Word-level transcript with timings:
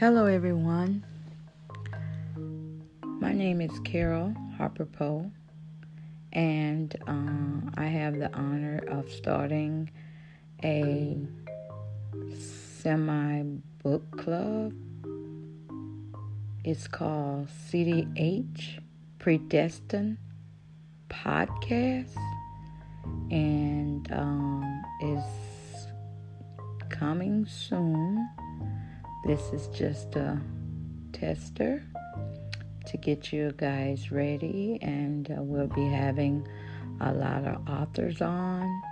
Hello, 0.00 0.24
everyone. 0.24 1.04
My 3.04 3.34
name 3.34 3.60
is 3.60 3.78
Carol 3.80 4.34
Harper 4.56 4.86
Powe, 4.86 5.30
and 6.32 6.96
uh, 7.06 7.70
I 7.78 7.84
have 7.84 8.18
the 8.18 8.34
honor 8.34 8.82
of 8.88 9.12
starting 9.12 9.90
a 10.64 11.18
semi 12.80 13.42
book 13.82 14.10
club. 14.12 14.72
It's 16.64 16.88
called 16.88 17.48
CDH 17.68 18.80
Predestined 19.18 20.16
Podcast, 21.10 22.16
and 23.30 24.10
um, 24.10 24.82
is 25.02 25.86
coming 26.88 27.44
soon. 27.44 28.26
This 29.24 29.52
is 29.52 29.68
just 29.68 30.16
a 30.16 30.40
tester 31.12 31.82
to 32.86 32.96
get 32.96 33.32
you 33.32 33.52
guys 33.56 34.10
ready, 34.10 34.78
and 34.80 35.30
uh, 35.30 35.42
we'll 35.42 35.66
be 35.66 35.86
having 35.86 36.46
a 37.00 37.12
lot 37.12 37.44
of 37.44 37.68
authors 37.68 38.22
on 38.22 38.82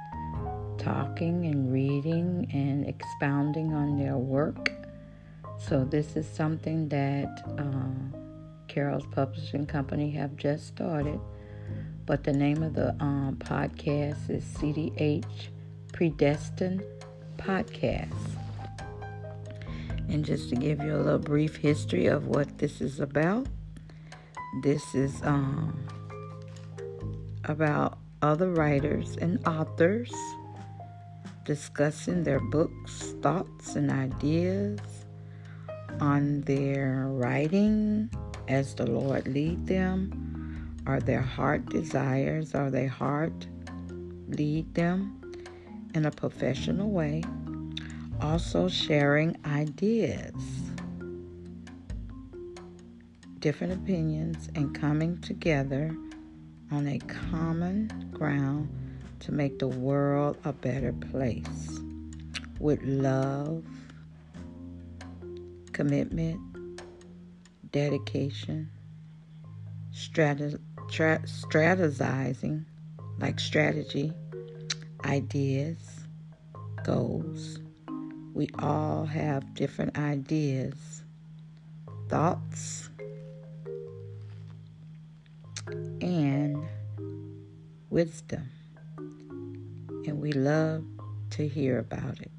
talking 0.79 1.47
and 1.47 1.73
reading 1.73 2.49
and 2.53 2.87
expounding 2.87 3.73
on 3.73 3.99
their 3.99 4.19
work. 4.19 4.71
So, 5.59 5.85
this 5.85 6.15
is 6.15 6.29
something 6.29 6.89
that 6.91 7.43
uh, 7.59 8.19
Carol's 8.69 9.07
Publishing 9.11 9.67
Company 9.67 10.11
have 10.13 10.37
just 10.37 10.67
started. 10.67 11.19
But 12.07 12.23
the 12.23 12.33
name 12.33 12.63
of 12.63 12.75
the 12.75 12.91
um, 13.01 13.37
podcast 13.41 14.31
is 14.31 14.45
CDH 14.45 15.49
Predestined 15.93 16.83
Podcast. 17.39 18.38
And 20.09 20.25
just 20.25 20.49
to 20.51 20.57
give 20.57 20.81
you 20.81 20.97
a 20.97 20.99
little 20.99 21.19
brief 21.19 21.57
history 21.57 22.07
of 22.07 22.27
what 22.27 22.59
this 22.59 22.81
is 22.81 23.01
about, 23.01 23.47
this 24.63 24.95
is 24.95 25.21
um, 25.23 25.87
about 27.45 27.99
other 28.23 28.51
writers 28.51 29.17
and 29.21 29.47
authors 29.47 30.13
discussing 31.45 32.25
their 32.25 32.41
books, 32.41 33.15
thoughts, 33.23 33.77
and 33.77 33.91
ideas 33.91 34.81
on 36.01 36.41
their 36.43 37.07
writing 37.09 38.11
as 38.49 38.75
the 38.75 38.87
Lord 38.87 39.29
lead 39.29 39.67
them, 39.67 40.83
or 40.87 41.01
their 41.01 41.23
heart 41.23 41.67
desires, 41.67 42.55
or 42.55 42.71
their 42.71 42.89
heart 42.89 43.47
lead 44.29 44.75
them 44.75 45.21
in 45.95 46.07
a 46.07 46.11
professional 46.11 46.91
way 46.91 47.23
also 48.21 48.69
sharing 48.69 49.37
ideas, 49.45 50.35
different 53.39 53.73
opinions, 53.73 54.49
and 54.55 54.75
coming 54.75 55.21
together 55.21 55.95
on 56.71 56.87
a 56.89 56.99
common 56.99 58.11
ground 58.13 58.69
to 59.21 59.33
make 59.33 59.59
the 59.59 59.69
world 59.69 60.37
a 60.45 60.53
better 60.53 60.93
place. 60.93 61.81
With 62.59 62.83
love, 62.83 63.65
commitment, 65.73 66.41
dedication, 67.71 68.69
strate- 69.93 70.57
tra- 70.89 71.23
strategizing, 71.25 72.65
like 73.19 73.39
strategy, 73.39 74.13
ideas, 75.05 76.01
goals 76.85 77.61
we 78.39 78.49
all 78.61 79.05
have 79.05 79.53
different 79.55 79.99
ideas, 79.99 81.03
thoughts, 82.09 82.89
and 86.01 86.65
wisdom. 87.91 88.49
And 90.07 90.21
we 90.21 90.31
love 90.31 90.85
to 91.31 91.49
hear 91.49 91.81
about 91.81 92.21
it. 92.21 92.31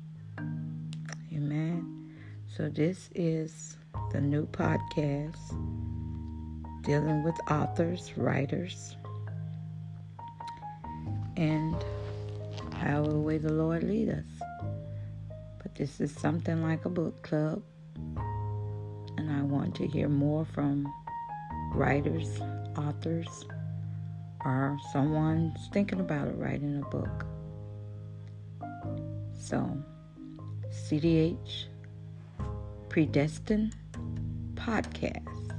Amen. 1.33 2.15
So, 2.47 2.69
this 2.69 3.09
is 3.13 3.75
the 4.13 4.21
new 4.21 4.45
podcast 4.45 5.35
dealing 6.83 7.23
with 7.23 7.35
authors, 7.51 8.13
writers, 8.15 8.95
and 11.35 11.75
however 12.75 13.19
way 13.19 13.37
the 13.37 13.51
Lord 13.51 13.83
lead 13.83 14.07
us. 14.11 14.38
This 15.79 16.01
is 16.01 16.11
something 16.11 16.61
like 16.61 16.83
a 16.83 16.89
book 16.89 17.21
club, 17.21 17.63
and 19.15 19.31
I 19.31 19.41
want 19.43 19.75
to 19.75 19.87
hear 19.87 20.09
more 20.09 20.43
from 20.43 20.85
writers, 21.73 22.41
authors, 22.77 23.45
or 24.43 24.77
someone's 24.91 25.69
thinking 25.71 26.01
about 26.01 26.37
writing 26.37 26.83
a 26.83 26.89
book. 26.89 27.25
So, 29.39 29.81
CDH 30.69 31.67
Predestined 32.89 33.73
Podcast. 34.55 35.53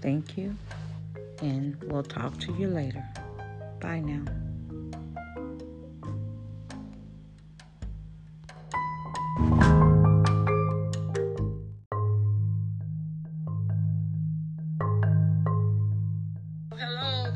Thank 0.00 0.38
you, 0.38 0.56
and 1.42 1.82
we'll 1.82 2.04
talk 2.04 2.38
to 2.38 2.52
you 2.52 2.68
later. 2.68 3.04
Bye 3.80 3.98
now. 3.98 4.47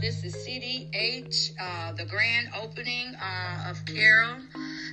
This 0.02 0.24
is 0.24 0.34
CDH, 0.34 1.52
uh, 1.60 1.92
the 1.92 2.04
grand 2.04 2.48
opening 2.60 3.14
uh, 3.14 3.70
of 3.70 3.84
Carol, 3.84 4.40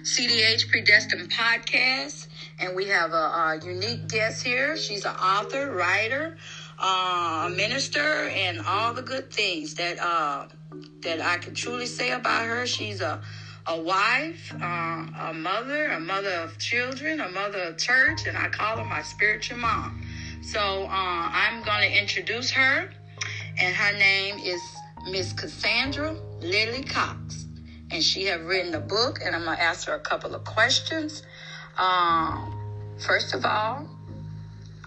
CDH 0.04 0.70
Predestined 0.70 1.32
Podcast. 1.32 2.28
And 2.60 2.76
we 2.76 2.86
have 2.90 3.14
a, 3.14 3.16
a 3.16 3.60
unique 3.66 4.08
guest 4.08 4.44
here. 4.46 4.78
She's 4.78 5.06
an 5.06 5.16
author, 5.16 5.72
writer, 5.72 6.38
uh, 6.78 7.50
minister, 7.52 8.30
and 8.30 8.62
all 8.62 8.94
the 8.94 9.02
good 9.02 9.34
things 9.34 9.74
that 9.76 9.98
uh, 9.98 10.46
that 11.02 11.22
I 11.22 11.40
can 11.40 11.56
truly 11.56 11.88
say 11.88 12.12
about 12.12 12.46
her. 12.46 12.68
She's 12.68 13.02
a 13.02 13.20
a 13.66 13.82
wife, 13.82 14.54
uh, 14.62 15.08
a 15.22 15.34
mother, 15.34 15.88
a 15.88 16.00
mother 16.00 16.36
of 16.36 16.60
children, 16.60 17.20
a 17.20 17.30
mother 17.30 17.64
of 17.64 17.80
church, 17.80 18.28
and 18.28 18.38
I 18.38 18.50
call 18.50 18.78
her 18.78 18.86
my 18.86 19.02
spiritual 19.02 19.58
mom. 19.58 20.06
So 20.44 20.60
uh, 20.60 20.88
I'm 20.88 21.64
going 21.64 21.82
to 21.82 22.00
introduce 22.00 22.52
her, 22.52 22.92
and 23.58 23.76
her 23.76 23.98
name 23.98 24.38
is 24.38 24.62
Miss 25.12 25.34
Cassandra 25.34 26.16
Lily 26.40 26.84
Cox, 26.84 27.46
and 27.92 28.04
she 28.04 28.26
have 28.26 28.46
written 28.46 28.76
a 28.76 28.80
book, 28.80 29.20
and 29.24 29.36
I'm 29.36 29.44
gonna 29.44 29.60
ask 29.60 29.88
her 29.88 29.96
a 29.96 30.00
couple 30.00 30.36
of 30.36 30.44
questions. 30.44 31.24
Um, 31.78 32.96
first 33.00 33.34
of 33.34 33.44
all, 33.44 33.88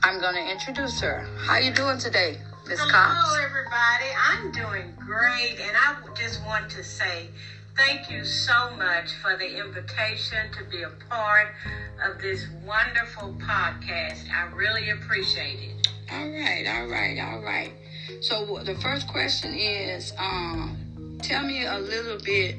I'm 0.04 0.20
gonna 0.20 0.48
introduce 0.50 1.00
her. 1.00 1.26
How 1.38 1.58
you 1.58 1.72
doing 1.72 1.98
today, 1.98 2.38
Miss 2.68 2.80
Cox? 2.80 3.14
Hello, 3.18 3.44
everybody. 3.44 4.10
I'm 4.16 4.52
doing 4.52 4.94
great, 4.96 5.58
and 5.58 5.76
I 5.76 5.96
just 6.14 6.44
want 6.46 6.70
to 6.70 6.84
say 6.84 7.28
thank 7.76 8.10
you 8.10 8.24
so 8.24 8.70
much 8.76 9.12
for 9.14 9.36
the 9.36 9.58
invitation 9.58 10.52
to 10.56 10.64
be 10.70 10.82
a 10.82 10.90
part 11.08 11.48
of 12.04 12.20
this 12.20 12.46
wonderful 12.64 13.34
podcast. 13.40 14.30
I 14.30 14.54
really 14.54 14.90
appreciate 14.90 15.58
it. 15.58 15.88
All 16.12 16.28
right, 16.28 16.66
all 16.68 16.86
right, 16.86 17.18
all 17.18 17.40
right. 17.40 17.72
So 18.20 18.60
the 18.64 18.74
first 18.76 19.06
question 19.08 19.54
is, 19.54 20.12
um, 20.18 21.18
tell 21.22 21.42
me 21.42 21.66
a 21.66 21.78
little 21.78 22.18
bit 22.18 22.56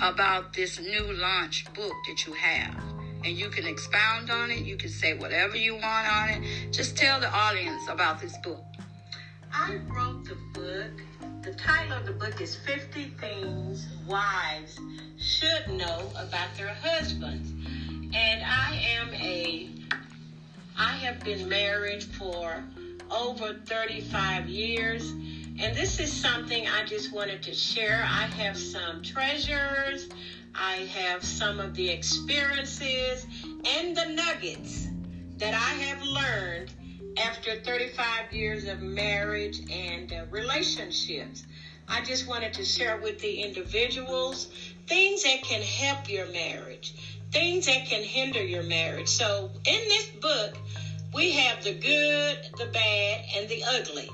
about 0.00 0.52
this 0.52 0.80
new 0.80 1.12
launch 1.14 1.64
book 1.74 1.92
that 2.08 2.26
you 2.26 2.32
have. 2.32 2.74
And 3.24 3.36
you 3.38 3.48
can 3.50 3.66
expound 3.66 4.30
on 4.30 4.50
it. 4.50 4.64
You 4.64 4.76
can 4.76 4.90
say 4.90 5.14
whatever 5.14 5.56
you 5.56 5.74
want 5.74 6.08
on 6.08 6.28
it. 6.30 6.72
Just 6.72 6.96
tell 6.96 7.20
the 7.20 7.30
audience 7.32 7.82
about 7.88 8.20
this 8.20 8.36
book. 8.38 8.64
I 9.52 9.78
wrote 9.88 10.24
the 10.24 10.36
book. 10.52 10.90
The 11.42 11.54
title 11.54 11.98
of 11.98 12.06
the 12.06 12.12
book 12.12 12.40
is 12.40 12.56
50 12.56 13.14
Things 13.20 13.86
Wives 14.06 14.78
Should 15.18 15.68
Know 15.68 16.10
About 16.16 16.54
Their 16.56 16.74
Husbands. 16.82 17.50
And 18.14 18.42
I 18.42 18.76
am 18.76 19.14
a, 19.14 19.70
I 20.78 20.92
have 20.92 21.20
been 21.20 21.48
married 21.48 22.02
for 22.02 22.64
over 23.12 23.54
35 23.66 24.48
years. 24.48 25.10
And 25.58 25.76
this 25.76 26.00
is 26.00 26.12
something 26.12 26.66
I 26.66 26.84
just 26.84 27.12
wanted 27.12 27.42
to 27.42 27.54
share. 27.54 28.02
I 28.04 28.26
have 28.26 28.56
some 28.56 29.02
treasures, 29.02 30.08
I 30.54 30.88
have 30.94 31.22
some 31.22 31.60
of 31.60 31.74
the 31.74 31.88
experiences 31.88 33.26
and 33.64 33.96
the 33.96 34.06
nuggets 34.06 34.88
that 35.36 35.54
I 35.54 35.74
have 35.84 36.02
learned 36.02 36.72
after 37.18 37.60
35 37.60 38.32
years 38.32 38.66
of 38.66 38.80
marriage 38.80 39.60
and 39.70 40.12
uh, 40.12 40.24
relationships. 40.30 41.44
I 41.88 42.00
just 42.00 42.26
wanted 42.26 42.54
to 42.54 42.64
share 42.64 42.96
with 42.98 43.18
the 43.18 43.42
individuals 43.42 44.48
things 44.86 45.24
that 45.24 45.42
can 45.42 45.60
help 45.60 46.08
your 46.08 46.26
marriage, 46.26 46.94
things 47.30 47.66
that 47.66 47.86
can 47.86 48.02
hinder 48.02 48.42
your 48.42 48.62
marriage. 48.62 49.08
So, 49.08 49.50
in 49.66 49.88
this 49.88 50.06
book, 50.20 50.56
We 51.14 51.32
have 51.32 51.62
the 51.62 51.72
good, 51.72 52.38
the 52.56 52.66
bad, 52.72 53.24
and 53.36 53.48
the 53.48 53.62
ugly. 53.64 54.08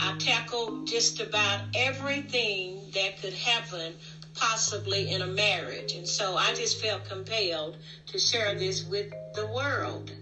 I 0.00 0.16
tackle 0.18 0.84
just 0.84 1.18
about 1.18 1.64
everything 1.74 2.90
that 2.94 3.20
could 3.20 3.32
happen 3.32 3.94
possibly 4.36 5.10
in 5.10 5.22
a 5.22 5.26
marriage. 5.26 5.94
And 5.94 6.06
so 6.06 6.36
I 6.36 6.54
just 6.54 6.80
felt 6.80 7.08
compelled 7.08 7.76
to 8.06 8.18
share 8.20 8.54
this 8.54 8.84
with 8.84 9.12
the 9.34 9.46
world. 9.46 10.12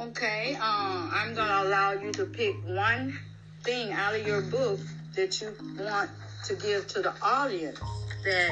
Okay, 0.00 0.54
um, 0.54 1.10
I'm 1.12 1.34
going 1.34 1.48
to 1.48 1.62
allow 1.62 1.92
you 1.92 2.10
to 2.12 2.26
pick 2.26 2.56
one 2.66 3.16
thing 3.62 3.92
out 3.92 4.14
of 4.14 4.26
your 4.26 4.42
book 4.42 4.80
that 5.14 5.40
you 5.40 5.54
want 5.78 6.10
to 6.46 6.54
give 6.54 6.88
to 6.88 7.00
the 7.00 7.14
audience 7.22 7.78
that 8.24 8.50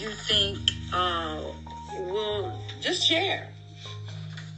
you 0.00 0.10
think 0.10 0.58
uh, 0.92 1.42
will 2.08 2.58
just 2.80 3.06
share 3.06 3.52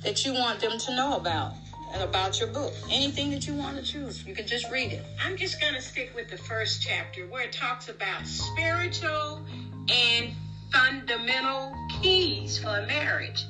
that 0.03 0.25
you 0.25 0.33
want 0.33 0.61
them 0.61 0.79
to 0.79 0.97
know 0.97 1.17
about 1.17 1.55
and 1.93 2.03
about 2.03 2.41
your 2.41 2.49
book. 2.49 2.73
Anything 2.91 3.31
that 3.31 3.47
you 3.47 3.55
want 3.55 3.77
to 3.77 3.83
choose, 3.83 4.25
you 4.27 4.35
can 4.35 4.47
just 4.47 4.71
read 4.71 4.93
it. 4.93 5.05
I'm 5.23 5.37
just 5.37 5.61
going 5.61 5.75
to 5.75 5.81
stick 5.81 6.13
with 6.15 6.29
the 6.29 6.37
first 6.37 6.83
chapter 6.83 7.27
where 7.27 7.45
it 7.45 7.53
talks 7.53 7.89
about 7.89 8.27
spiritual 8.27 9.45
and 9.89 10.31
fundamental 10.73 11.75
keys 12.01 12.59
for 12.59 12.79
a 12.79 12.87
marriage. 12.87 13.45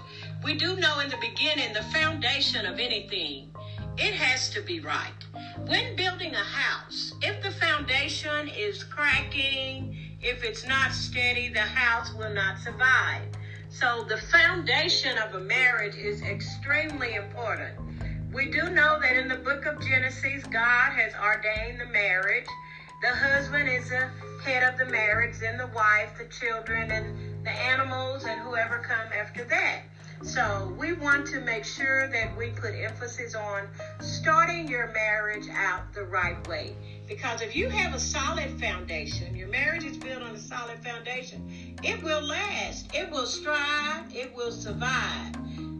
We 0.44 0.54
do 0.54 0.76
know 0.76 0.98
in 0.98 1.08
the 1.08 1.18
beginning 1.20 1.72
the 1.72 1.84
foundation 1.84 2.66
of 2.66 2.80
anything, 2.80 3.50
it 3.96 4.14
has 4.14 4.50
to 4.50 4.62
be 4.62 4.80
right. 4.80 5.12
When 5.66 5.94
building 5.94 6.34
a 6.34 6.38
house, 6.38 7.12
if 7.22 7.42
the 7.42 7.52
foundation 7.52 8.48
is 8.48 8.82
cracking, 8.82 9.96
if 10.20 10.42
it's 10.42 10.66
not 10.66 10.92
steady, 10.92 11.48
the 11.48 11.60
house 11.60 12.12
will 12.14 12.32
not 12.32 12.58
survive. 12.58 13.22
So 13.72 14.04
the 14.06 14.18
foundation 14.18 15.16
of 15.16 15.34
a 15.34 15.40
marriage 15.40 15.96
is 15.96 16.20
extremely 16.20 17.14
important. 17.14 17.74
We 18.30 18.50
do 18.50 18.68
know 18.68 19.00
that 19.00 19.16
in 19.16 19.28
the 19.28 19.36
book 19.36 19.64
of 19.64 19.80
Genesis, 19.80 20.44
God 20.44 20.92
has 20.92 21.14
ordained 21.14 21.80
the 21.80 21.86
marriage. 21.86 22.46
The 23.00 23.08
husband 23.08 23.70
is 23.70 23.88
the 23.88 24.10
head 24.44 24.62
of 24.62 24.78
the 24.78 24.84
marriage, 24.84 25.38
then 25.40 25.56
the 25.56 25.68
wife, 25.68 26.10
the 26.18 26.26
children, 26.26 26.90
and 26.90 27.44
the 27.46 27.50
animals, 27.50 28.24
and 28.24 28.42
whoever 28.42 28.78
come 28.78 29.08
after 29.18 29.42
that. 29.44 29.80
So 30.22 30.72
we 30.78 30.92
want 30.92 31.26
to 31.28 31.40
make 31.40 31.64
sure 31.64 32.06
that 32.06 32.36
we 32.36 32.50
put 32.50 32.74
emphasis 32.74 33.34
on 33.34 33.66
starting 34.00 34.68
your 34.68 34.86
marriage 34.92 35.48
out 35.50 35.92
the 35.92 36.04
right 36.04 36.46
way. 36.46 36.76
Because 37.08 37.42
if 37.42 37.56
you 37.56 37.68
have 37.68 37.92
a 37.92 37.98
solid 37.98 38.48
foundation, 38.60 39.34
your 39.34 39.48
marriage 39.48 39.84
is 39.84 39.96
built 39.96 40.22
on 40.22 40.30
a 40.30 40.38
solid 40.38 40.78
foundation, 40.78 41.76
it 41.82 42.00
will 42.04 42.22
last, 42.22 42.94
it 42.94 43.10
will 43.10 43.26
strive, 43.26 44.04
it 44.14 44.34
will 44.36 44.52
survive. 44.52 45.34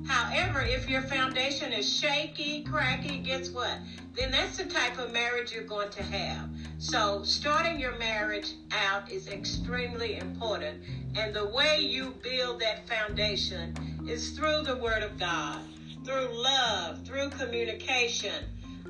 However, 0.09 0.61
if 0.61 0.91
your 0.91 1.03
foundation 1.03 1.73
is 1.73 1.89
shaky, 1.89 2.65
cracky, 2.65 3.19
guess 3.19 3.51
what? 3.51 3.79
Then 4.17 4.33
that's 4.33 4.59
the 4.59 4.65
type 4.65 4.99
of 4.99 5.13
marriage 5.13 5.53
you're 5.53 5.63
going 5.63 5.91
to 5.91 6.03
have. 6.03 6.51
So, 6.79 7.23
starting 7.23 7.79
your 7.79 7.97
marriage 7.97 8.55
out 8.73 9.11
is 9.11 9.29
extremely 9.29 10.17
important. 10.17 10.83
And 11.15 11.33
the 11.33 11.47
way 11.47 11.79
you 11.81 12.15
build 12.23 12.61
that 12.61 12.89
foundation 12.89 13.75
is 14.09 14.31
through 14.31 14.63
the 14.63 14.77
Word 14.77 15.03
of 15.03 15.19
God, 15.19 15.61
through 16.05 16.29
love, 16.33 17.07
through 17.07 17.31
communication, 17.31 18.45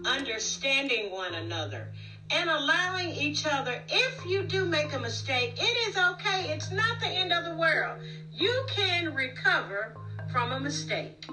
understanding 0.05 1.11
one 1.11 1.35
another, 1.35 1.88
and 2.31 2.49
allowing 2.49 3.11
each 3.11 3.47
other, 3.47 3.82
if 3.88 4.26
you 4.26 4.43
do 4.44 4.64
make 4.64 4.93
a 4.94 4.99
mistake, 4.99 5.55
it 5.59 5.88
is 5.88 5.97
okay. 5.97 6.53
It's 6.53 6.70
not 6.70 7.00
the 7.00 7.09
end 7.09 7.32
of 7.32 7.44
the 7.44 7.56
world. 7.56 8.00
You 8.32 8.64
can 8.69 9.14
recover 9.14 9.94
from 10.31 10.53
a 10.53 10.61
mistake. 10.61 11.25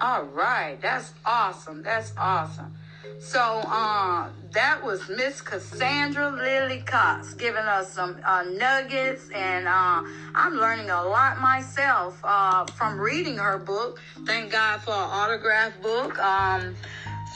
All 0.00 0.24
right, 0.24 0.78
that's 0.80 1.12
awesome. 1.24 1.82
That's 1.82 2.12
awesome. 2.16 2.74
So 3.18 3.40
uh, 3.40 4.28
that 4.52 4.82
was 4.84 5.08
Miss 5.08 5.40
Cassandra 5.40 6.30
Lily 6.30 6.82
Cox 6.86 7.34
giving 7.34 7.64
us 7.64 7.92
some 7.92 8.18
uh, 8.24 8.44
nuggets, 8.44 9.28
and 9.34 9.66
uh, 9.66 10.02
I'm 10.34 10.54
learning 10.54 10.90
a 10.90 11.02
lot 11.02 11.40
myself 11.40 12.20
uh, 12.22 12.66
from 12.66 12.98
reading 12.98 13.36
her 13.38 13.58
book. 13.58 14.00
Thank 14.26 14.52
God 14.52 14.80
for 14.82 14.92
an 14.92 14.96
autograph 14.96 15.80
book. 15.82 16.18
Um, 16.18 16.74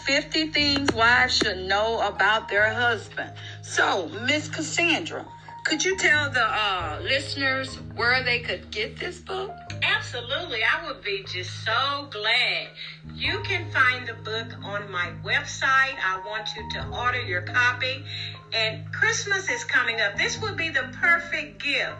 50 0.04 0.48
things 0.48 0.92
wives 0.92 1.36
should 1.36 1.58
know 1.58 2.00
about 2.00 2.48
their 2.48 2.72
husband. 2.72 3.32
So, 3.62 4.08
Miss 4.24 4.48
Cassandra, 4.48 5.26
could 5.64 5.84
you 5.84 5.96
tell 5.98 6.30
the 6.30 6.44
uh, 6.44 7.00
listeners 7.02 7.76
where 7.94 8.22
they 8.22 8.40
could 8.40 8.70
get 8.70 8.98
this 8.98 9.18
book? 9.18 9.50
Absolutely. 9.82 10.60
I 10.62 10.86
would 10.86 11.02
be 11.02 11.24
just 11.26 11.64
so 11.64 12.08
glad. 12.10 12.68
You 13.14 13.40
can 13.40 13.70
find 13.70 14.06
the 14.06 14.14
book 14.14 14.48
on 14.62 14.90
my 14.90 15.12
website. 15.24 15.96
I 16.02 16.20
want 16.26 16.48
you 16.56 16.68
to 16.72 16.88
order 16.88 17.20
your 17.20 17.42
copy. 17.42 18.04
And 18.52 18.90
Christmas 18.92 19.48
is 19.48 19.64
coming 19.64 20.00
up. 20.00 20.16
This 20.16 20.40
would 20.40 20.56
be 20.56 20.70
the 20.70 20.90
perfect 21.00 21.62
gift 21.62 21.94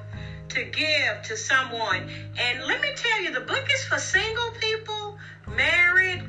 to 0.51 0.65
give 0.65 1.23
to 1.23 1.37
someone. 1.37 2.09
And 2.37 2.65
let 2.65 2.81
me 2.81 2.89
tell 2.97 3.23
you, 3.23 3.33
the 3.33 3.41
book 3.41 3.67
is 3.73 3.85
for 3.85 3.99
single 3.99 4.51
people, 4.61 5.17
married, 5.49 6.23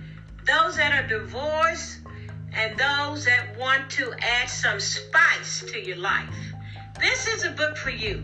those 0.46 0.76
that 0.76 0.94
are 0.94 1.08
divorced, 1.08 2.00
and 2.54 2.78
those 2.78 3.26
that 3.26 3.58
want 3.58 3.90
to 3.92 4.14
add 4.20 4.50
some 4.50 4.80
spice 4.80 5.64
to 5.72 5.80
your 5.80 5.98
life. 5.98 6.36
This 7.00 7.28
is 7.28 7.46
a 7.46 7.52
book 7.52 7.78
for 7.78 7.90
you. 7.90 8.24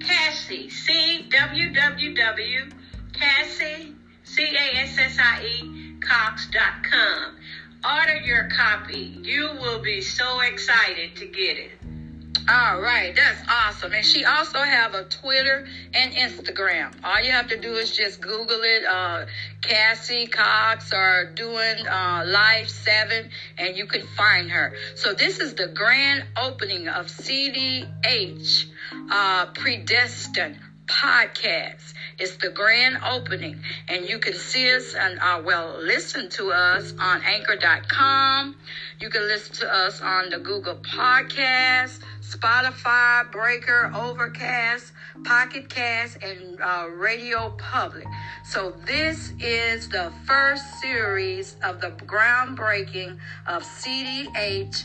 Cassie, 0.00 0.70
C 0.70 1.26
W 1.28 1.72
W 1.72 2.14
W, 2.14 2.70
Cassie, 3.12 3.94
C 4.24 4.42
A 4.44 4.78
S 4.78 4.98
S 4.98 5.18
I 5.18 5.44
E, 5.44 5.94
Cox.com. 6.00 7.36
Order 7.84 8.16
your 8.16 8.48
copy. 8.50 9.18
You 9.22 9.50
will 9.60 9.80
be 9.80 10.00
so 10.00 10.40
excited 10.40 11.16
to 11.16 11.26
get 11.26 11.58
it. 11.58 11.77
All 12.50 12.80
right, 12.80 13.14
that's 13.14 13.42
awesome. 13.46 13.92
And 13.92 14.06
she 14.06 14.24
also 14.24 14.60
have 14.60 14.94
a 14.94 15.04
Twitter 15.04 15.66
and 15.92 16.14
Instagram. 16.14 16.94
All 17.04 17.20
you 17.20 17.30
have 17.30 17.48
to 17.48 17.58
do 17.58 17.74
is 17.74 17.94
just 17.94 18.22
Google 18.22 18.60
it, 18.62 18.86
uh, 18.86 19.26
Cassie 19.60 20.28
Cox 20.28 20.90
or 20.94 21.30
doing 21.34 21.86
uh, 21.86 22.24
Live 22.26 22.70
7, 22.70 23.28
and 23.58 23.76
you 23.76 23.84
can 23.86 24.06
find 24.16 24.50
her. 24.50 24.72
So 24.94 25.12
this 25.12 25.40
is 25.40 25.56
the 25.56 25.66
grand 25.66 26.24
opening 26.38 26.88
of 26.88 27.08
CDH 27.08 28.64
uh, 29.10 29.46
Predestined 29.52 30.58
podcast. 30.88 31.92
It's 32.18 32.36
the 32.38 32.50
grand 32.50 32.98
opening, 33.04 33.62
and 33.88 34.08
you 34.08 34.18
can 34.18 34.34
see 34.34 34.74
us 34.74 34.94
and 34.94 35.20
uh, 35.20 35.42
well 35.44 35.78
listen 35.80 36.30
to 36.30 36.50
us 36.50 36.92
on 36.98 37.22
Anchor.com. 37.22 38.56
You 38.98 39.10
can 39.10 39.28
listen 39.28 39.54
to 39.56 39.72
us 39.72 40.00
on 40.00 40.30
the 40.30 40.38
Google 40.38 40.76
Podcast, 40.76 42.00
Spotify, 42.28 43.30
Breaker, 43.32 43.90
Overcast, 43.94 44.92
Pocket 45.24 45.70
Cast, 45.70 46.22
and 46.22 46.60
uh, 46.60 46.88
Radio 46.90 47.54
Public. 47.56 48.06
So 48.44 48.74
this 48.86 49.32
is 49.40 49.88
the 49.88 50.12
first 50.26 50.62
series 50.80 51.56
of 51.62 51.80
the 51.80 51.90
groundbreaking 51.90 53.16
of 53.46 53.62
CDH 53.62 54.84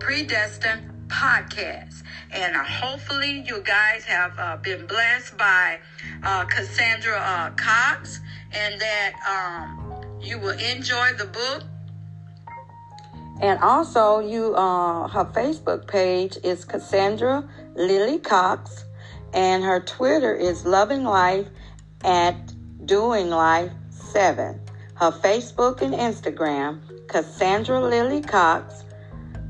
Predestined 0.00 1.08
podcast. 1.08 2.02
And 2.30 2.54
uh, 2.54 2.62
hopefully, 2.62 3.42
you 3.46 3.62
guys 3.62 4.04
have 4.04 4.38
uh, 4.38 4.56
been 4.58 4.86
blessed 4.86 5.36
by 5.38 5.78
uh, 6.22 6.44
Cassandra 6.44 7.18
uh, 7.18 7.50
Cox 7.50 8.20
and 8.52 8.78
that 8.80 9.12
um, 9.26 10.20
you 10.20 10.38
will 10.38 10.58
enjoy 10.58 11.12
the 11.14 11.26
book. 11.26 11.62
And 13.40 13.58
also, 13.60 14.20
you 14.20 14.54
uh, 14.54 15.08
her 15.08 15.24
Facebook 15.24 15.88
page 15.88 16.38
is 16.44 16.64
Cassandra 16.64 17.48
Lily 17.74 18.18
Cox, 18.18 18.84
and 19.32 19.64
her 19.64 19.80
Twitter 19.80 20.34
is 20.34 20.64
Loving 20.64 21.04
Life 21.04 21.46
at 22.04 22.52
Doing 22.86 23.30
Life 23.30 23.72
7. 23.90 24.60
Her 24.94 25.10
Facebook 25.10 25.80
and 25.80 25.94
Instagram, 25.94 26.80
Cassandra 27.08 27.80
Lily 27.80 28.20
Cox, 28.20 28.84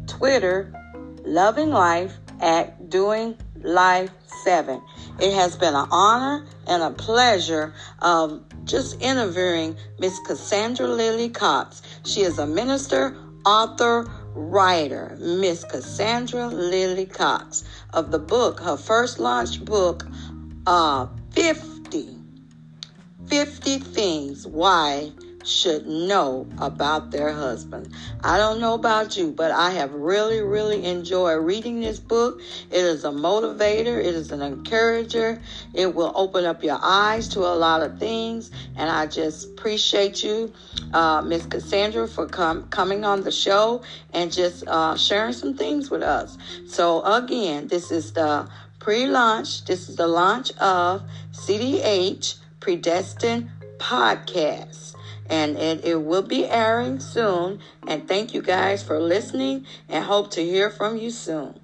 Twitter, 0.06 0.72
Loving 1.24 1.70
Life 1.70 2.16
at 2.40 2.88
Doing 2.88 3.36
Life 3.62 4.10
7. 4.44 4.82
It 5.20 5.34
has 5.34 5.56
been 5.56 5.74
an 5.74 5.86
honor 5.90 6.46
and 6.66 6.82
a 6.82 6.90
pleasure 6.90 7.74
of 8.00 8.42
just 8.64 9.00
interviewing 9.00 9.76
Miss 9.98 10.18
Cassandra 10.20 10.86
Lily 10.86 11.28
Cox. 11.28 11.82
She 12.04 12.22
is 12.22 12.38
a 12.38 12.46
minister, 12.46 13.16
author, 13.44 14.10
writer, 14.34 15.16
Miss 15.20 15.64
Cassandra 15.64 16.48
Lily 16.48 17.06
Cox, 17.06 17.64
of 17.92 18.10
the 18.10 18.18
book, 18.18 18.60
her 18.60 18.76
first 18.76 19.18
launch 19.18 19.64
book, 19.64 20.06
uh, 20.66 21.06
50, 21.32 22.16
50 23.28 23.78
Things 23.78 24.46
Why 24.46 25.12
should 25.44 25.86
know 25.86 26.46
about 26.58 27.10
their 27.10 27.32
husband. 27.32 27.92
I 28.22 28.38
don't 28.38 28.60
know 28.60 28.74
about 28.74 29.16
you, 29.16 29.32
but 29.32 29.50
I 29.50 29.70
have 29.70 29.92
really, 29.92 30.40
really 30.40 30.84
enjoyed 30.84 31.44
reading 31.44 31.80
this 31.80 31.98
book. 31.98 32.40
It 32.70 32.84
is 32.84 33.04
a 33.04 33.10
motivator, 33.10 33.98
it 33.98 34.14
is 34.14 34.30
an 34.30 34.42
encourager, 34.42 35.40
it 35.74 35.94
will 35.94 36.12
open 36.14 36.44
up 36.44 36.62
your 36.62 36.78
eyes 36.80 37.28
to 37.28 37.40
a 37.40 37.54
lot 37.54 37.82
of 37.82 37.98
things. 37.98 38.50
And 38.76 38.88
I 38.88 39.06
just 39.06 39.50
appreciate 39.50 40.22
you, 40.22 40.52
uh, 40.92 41.22
Miss 41.22 41.46
Cassandra, 41.46 42.08
for 42.08 42.26
com- 42.26 42.68
coming 42.68 43.04
on 43.04 43.22
the 43.22 43.32
show 43.32 43.82
and 44.12 44.32
just 44.32 44.66
uh, 44.66 44.96
sharing 44.96 45.32
some 45.32 45.54
things 45.54 45.90
with 45.90 46.02
us. 46.02 46.38
So, 46.66 47.02
again, 47.02 47.68
this 47.68 47.90
is 47.90 48.12
the 48.12 48.48
pre 48.78 49.06
launch, 49.06 49.64
this 49.64 49.88
is 49.88 49.96
the 49.96 50.08
launch 50.08 50.52
of 50.58 51.02
CDH 51.32 52.36
Predestined 52.60 53.50
Podcast 53.78 54.94
and 55.32 55.56
it, 55.56 55.82
it 55.82 55.96
will 55.96 56.22
be 56.22 56.46
airing 56.46 57.00
soon. 57.00 57.58
And 57.86 58.06
thank 58.06 58.34
you 58.34 58.42
guys 58.42 58.82
for 58.82 59.00
listening 59.00 59.66
and 59.88 60.04
hope 60.04 60.30
to 60.32 60.44
hear 60.44 60.68
from 60.68 60.98
you 60.98 61.10
soon. 61.10 61.61